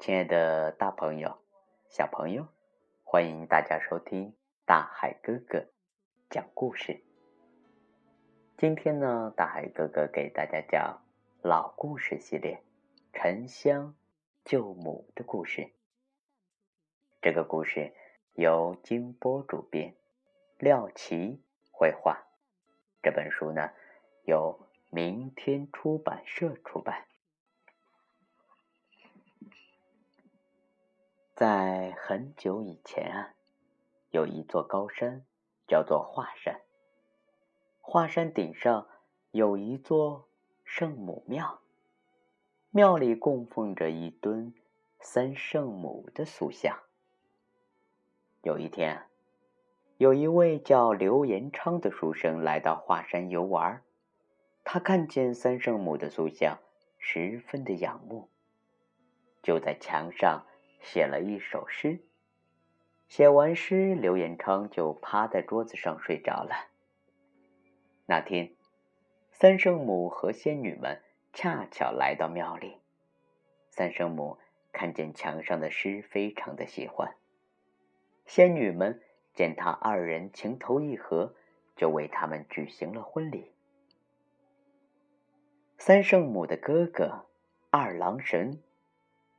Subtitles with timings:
[0.00, 1.36] 亲爱的大朋友、
[1.90, 2.48] 小朋友，
[3.04, 4.34] 欢迎大家收听
[4.64, 5.66] 大海哥哥
[6.30, 7.04] 讲故事。
[8.56, 11.04] 今天呢，大海哥哥给大家讲
[11.42, 12.56] 老故事系列
[13.12, 13.94] 《沉香
[14.42, 15.70] 救母》的故事。
[17.20, 17.92] 这个故事
[18.32, 19.94] 由金波主编，
[20.56, 22.26] 廖奇绘画。
[23.02, 23.68] 这本书呢，
[24.24, 27.04] 由明天出版社出版。
[31.40, 33.32] 在很久以前啊，
[34.10, 35.24] 有一座高山，
[35.66, 36.60] 叫做华山。
[37.80, 38.86] 华山顶上
[39.30, 40.28] 有一座
[40.64, 41.60] 圣母庙，
[42.68, 44.52] 庙里供奉着一尊
[45.00, 46.78] 三圣母的塑像。
[48.42, 49.06] 有一天，
[49.96, 53.82] 有一位叫刘延昌的书生来到华山游玩，
[54.62, 56.58] 他看见三圣母的塑像，
[56.98, 58.28] 十分的仰慕，
[59.42, 60.44] 就在墙上。
[60.80, 62.00] 写了一首诗，
[63.06, 66.68] 写完诗，刘延昌就趴在桌子上睡着了。
[68.06, 68.54] 那天，
[69.30, 72.78] 三圣母和仙女们恰巧来到庙里。
[73.68, 74.38] 三圣母
[74.72, 77.14] 看见墙上的诗，非常的喜欢。
[78.26, 79.00] 仙女们
[79.34, 81.34] 见他二人情投意合，
[81.76, 83.52] 就为他们举行了婚礼。
[85.78, 87.26] 三圣母的哥哥
[87.70, 88.62] 二郎神。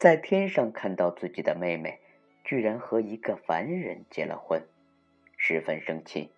[0.00, 2.00] 在天上看到自己的妹妹，
[2.42, 4.66] 居然和一个凡人结了婚，
[5.36, 6.32] 十分生气，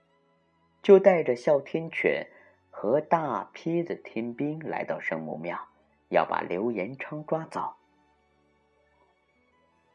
[0.82, 2.26] 就带着哮天犬
[2.72, 5.68] 和大批的天兵来到圣母庙，
[6.08, 7.74] 要把刘延昌抓走。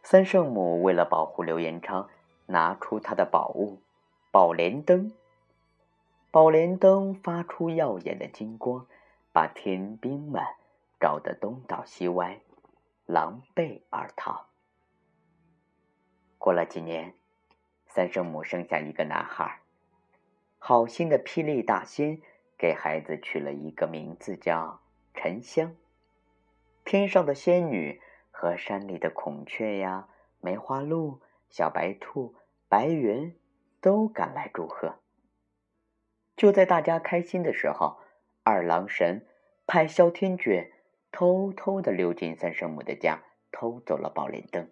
[0.02, 2.10] 三圣母为了保护刘延昌，
[2.46, 3.82] 拿出他的宝物——
[4.32, 5.12] 宝莲灯。
[6.32, 8.88] 宝莲灯发出耀眼的金光，
[9.34, 10.42] 把天兵们
[11.02, 12.40] 照得东倒西歪。
[13.08, 14.50] 狼狈而逃。
[16.38, 17.14] 过了几年，
[17.86, 19.62] 三圣母生下一个男孩。
[20.58, 22.22] 好心的霹雳大仙
[22.58, 24.82] 给孩子取了一个名字，叫
[25.14, 25.74] 沉香。
[26.84, 30.10] 天上的仙女和山里的孔雀呀、
[30.42, 32.36] 梅花鹿、小白兔、
[32.68, 33.40] 白云
[33.80, 35.00] 都赶来祝贺。
[36.36, 38.02] 就在大家开心的时候，
[38.44, 39.26] 二郎神
[39.66, 40.74] 派哮天犬。
[41.12, 44.70] 偷偷的溜进三圣母的家，偷走了宝莲灯。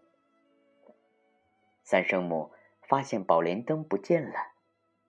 [1.84, 2.52] 三圣母
[2.82, 4.36] 发现宝莲灯不见了，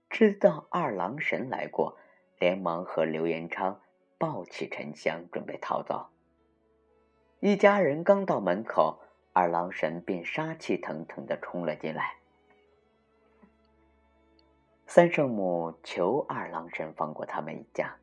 [0.08, 1.98] 知道二郎神来过，
[2.38, 3.80] 连忙和刘延昌
[4.18, 6.08] 抱起沉香，准备逃走。
[7.40, 9.00] 一家人刚到门口，
[9.32, 12.16] 二郎神便杀气腾腾的冲了进来。
[14.86, 17.98] 三圣母求二郎神放过他们一家，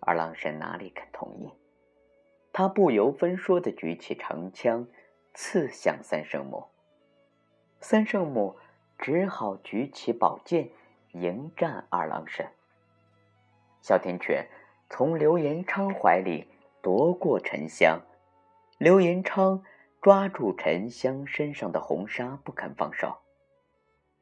[0.00, 1.52] 二郎神哪里肯同意？
[2.58, 4.88] 他不由分说的举起长枪，
[5.32, 6.66] 刺向三圣母。
[7.78, 8.56] 三圣母
[8.98, 10.70] 只好举起宝剑
[11.12, 12.50] 迎战二郎神。
[13.80, 14.48] 哮天犬
[14.90, 16.48] 从刘延昌怀里
[16.82, 18.00] 夺过沉香，
[18.76, 19.62] 刘延昌
[20.02, 23.18] 抓住沉香身上的红纱不肯放手。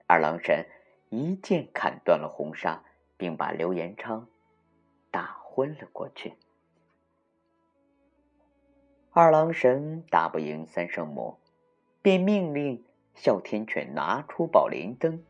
[0.07, 0.67] 二郎神
[1.09, 2.85] 一剑砍断了红纱，
[3.17, 4.29] 并把刘延昌
[5.11, 6.35] 打昏了过去。
[9.19, 11.39] 二郎神打不赢三圣母，
[12.03, 12.85] 便命令
[13.15, 15.25] 哮天犬拿出宝莲灯。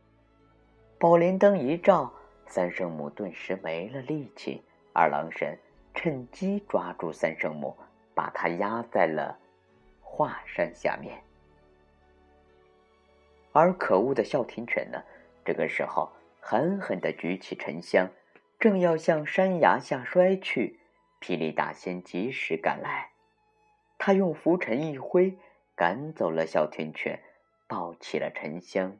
[0.98, 2.12] 宝莲灯一照，
[2.48, 4.64] 三圣母顿时没了力气。
[4.92, 5.56] 二郎神
[5.94, 7.76] 趁机抓住三圣母，
[8.12, 9.38] 把她压在了
[10.00, 11.22] 华山下面。
[13.52, 15.00] 而可恶的哮天犬呢，
[15.44, 16.10] 这个时候
[16.40, 18.10] 狠狠地举起沉香，
[18.58, 20.80] 正要向山崖下摔去，
[21.20, 23.10] 霹雳大仙及时赶来。
[23.98, 25.38] 他用拂尘一挥，
[25.74, 27.22] 赶走了哮天犬，
[27.66, 28.98] 抱起了沉香，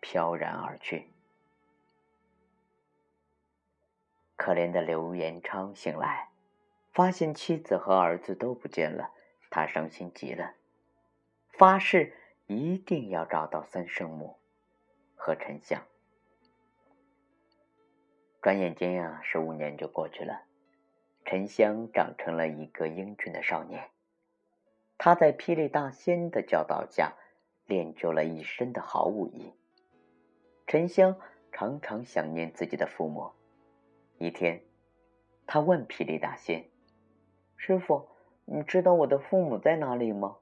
[0.00, 1.10] 飘然而去。
[4.36, 6.30] 可怜的刘延昌醒来，
[6.92, 9.12] 发现妻子和儿子都不见了，
[9.50, 10.54] 他伤心极了，
[11.48, 12.12] 发誓
[12.46, 14.38] 一定要找到三圣母
[15.14, 15.86] 和沉香。
[18.42, 20.42] 转眼间呀，十五年就过去了，
[21.24, 23.88] 沉香长成了一个英俊的少年。
[25.04, 27.16] 他在霹雳大仙的教导下，
[27.66, 29.52] 练就了一身的好武艺。
[30.64, 31.18] 沉香
[31.50, 33.32] 常常想念自己的父母。
[34.18, 34.62] 一天，
[35.44, 36.70] 他问霹雳大仙
[37.58, 38.10] ：“师傅，
[38.44, 40.36] 你知道我的父母在哪里吗？”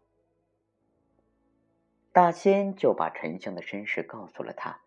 [2.12, 4.82] 大仙就把沉香的身世告诉了他，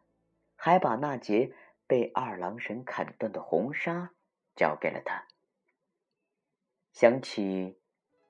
[0.55, 1.51] 还把那截
[1.87, 4.11] 被二郎神砍断的红纱
[4.55, 5.25] 交给了他。
[6.91, 7.79] 想起。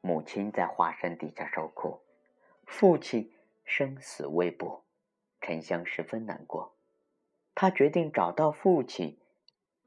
[0.05, 2.01] 母亲在华山底下受苦，
[2.65, 3.33] 父亲
[3.63, 4.83] 生死未卜，
[5.39, 6.75] 沉香十分难过。
[7.55, 9.17] 他决定找到父亲，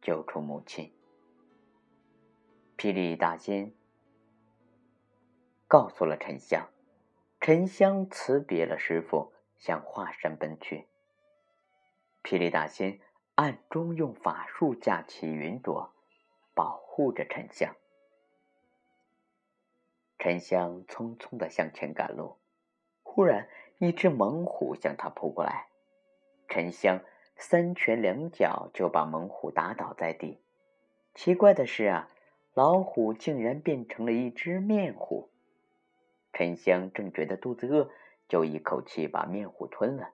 [0.00, 0.90] 救出母亲。
[2.78, 3.74] 霹雳大仙
[5.68, 6.66] 告诉了沉香，
[7.38, 10.86] 沉香辞别了师傅，向华山奔去。
[12.22, 13.00] 霹雳大仙
[13.34, 15.92] 暗中用法术架起云朵，
[16.54, 17.76] 保护着沉香。
[20.26, 22.38] 沉香匆匆的向前赶路，
[23.04, 25.68] 忽然一只猛虎向他扑过来，
[26.48, 27.00] 沉香
[27.36, 30.40] 三拳两脚就把猛虎打倒在地。
[31.14, 32.08] 奇怪的是啊，
[32.54, 35.30] 老虎竟然变成了一只面虎。
[36.32, 37.88] 沉香正觉得肚子饿，
[38.26, 40.10] 就一口气把面虎吞了。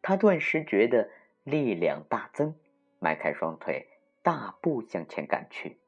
[0.00, 1.10] 他顿时觉得
[1.42, 2.54] 力量大增，
[3.00, 3.88] 迈开双腿，
[4.22, 5.80] 大步向前赶去。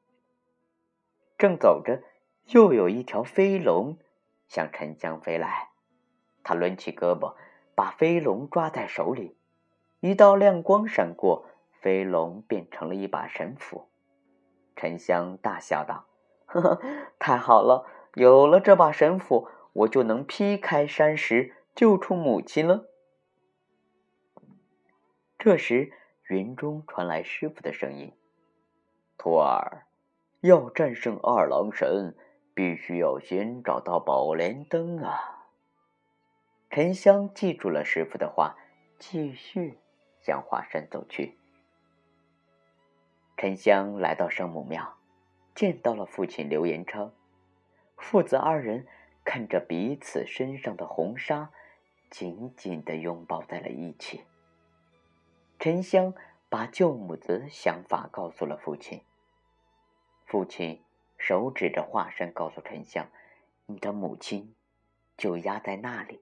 [1.37, 2.03] 正走着。
[2.47, 3.97] 又有一条飞龙
[4.47, 5.69] 向沉香飞来，
[6.43, 7.35] 他抡起胳膊，
[7.75, 9.37] 把飞龙抓在手里。
[10.01, 11.45] 一道亮光闪过，
[11.79, 13.87] 飞龙变成了一把神斧。
[14.75, 16.07] 沉香大笑道
[16.45, 16.81] ：“呵呵，
[17.19, 17.85] 太好了！
[18.15, 22.89] 有了这把神斧，我就能劈开山石，救出母亲了。”
[25.39, 25.93] 这时，
[26.27, 28.13] 云中传来师傅的声音
[29.17, 29.85] ：“徒儿，
[30.41, 32.15] 要战胜二郎神。”
[32.61, 35.47] 必须要先找到宝莲灯啊！
[36.69, 38.55] 沉香记住了师傅的话，
[38.99, 39.79] 继续
[40.19, 41.39] 向华山走去。
[43.35, 44.95] 沉香来到圣母庙，
[45.55, 47.11] 见到了父亲刘延昌，
[47.97, 48.85] 父子二人
[49.23, 51.49] 看着彼此身上的红纱，
[52.11, 54.21] 紧紧的拥抱在了一起。
[55.57, 56.13] 沉香
[56.47, 59.01] 把救母的想法告诉了父亲，
[60.27, 60.83] 父亲。
[61.21, 63.07] 手指着华山，告诉沉香
[63.67, 64.55] ：“你的母亲
[65.15, 66.19] 就压在那里。”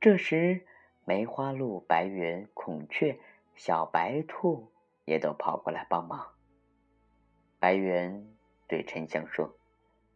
[0.00, 0.64] 这时，
[1.04, 3.20] 梅花鹿、白猿、孔雀、
[3.54, 4.72] 小白兔
[5.04, 6.28] 也都跑过来帮忙。
[7.60, 8.26] 白猿
[8.66, 9.54] 对沉香说：“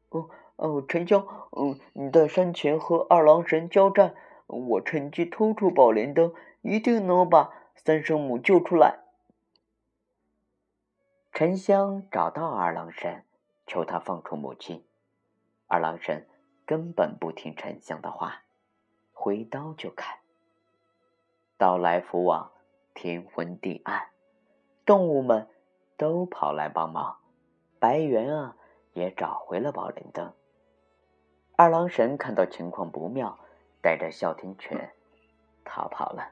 [0.09, 4.15] 哦哦，沉香，嗯，你在山前和二郎神交战，
[4.47, 6.33] 我趁机偷出宝莲灯，
[6.63, 9.01] 一定能把三圣母救出来。”
[11.39, 13.23] 沉香找到二郎神，
[13.67, 14.83] 求他放出母亲。
[15.67, 16.27] 二郎神
[16.65, 18.45] 根本不听沉香的话，
[19.13, 20.21] 挥刀就砍。
[21.59, 22.53] 刀来斧往，
[22.95, 24.09] 天昏地暗，
[24.87, 25.47] 动物们
[25.99, 27.19] 都跑来帮忙。
[27.79, 28.57] 白猿啊，
[28.95, 30.33] 也找回了宝莲灯。
[31.55, 33.39] 二郎神看到情况不妙，
[33.83, 34.95] 带着哮天犬
[35.67, 36.31] 逃跑了。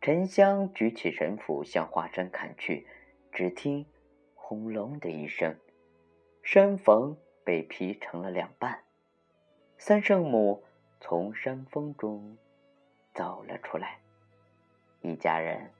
[0.00, 2.88] 沉香举起神斧向华山砍去。
[3.32, 3.86] 只听
[4.34, 5.56] “轰隆”的一声，
[6.42, 8.84] 山缝被劈成了两半。
[9.76, 10.64] 三圣母
[11.00, 12.36] 从山峰中
[13.14, 14.00] 走了出来，
[15.02, 15.70] 一家人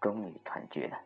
[0.00, 1.00] 终于团聚了。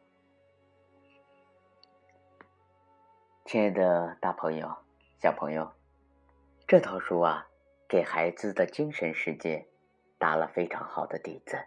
[3.45, 4.77] 亲爱的大朋友、
[5.19, 5.73] 小朋友，
[6.67, 7.49] 这套书啊，
[7.89, 9.67] 给孩子的精神世界
[10.19, 11.59] 打了非常好的底子，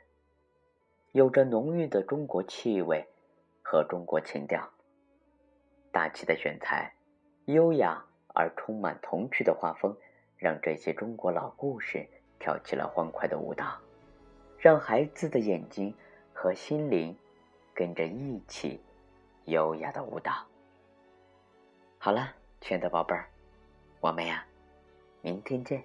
[1.14, 3.08] 有着浓郁的中国气味。
[3.68, 4.70] 和中国情调，
[5.92, 6.94] 大气的选材，
[7.46, 9.98] 优雅而充满童趣的画风，
[10.38, 12.08] 让这些中国老故事
[12.38, 13.76] 跳起了欢快的舞蹈，
[14.60, 15.92] 让孩子的眼睛
[16.32, 17.18] 和心灵
[17.74, 18.80] 跟着一起
[19.46, 20.46] 优雅的舞蹈。
[21.98, 23.28] 好了，亲爱的宝贝儿，
[24.00, 24.46] 我们呀，
[25.24, 25.84] 明天见。